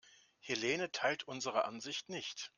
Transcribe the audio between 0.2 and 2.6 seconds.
Helene teilt unsere Ansicht nicht.